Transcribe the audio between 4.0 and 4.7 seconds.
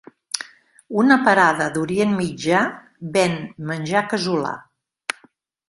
casolà